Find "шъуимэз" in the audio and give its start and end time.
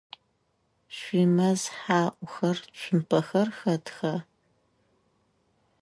0.97-1.61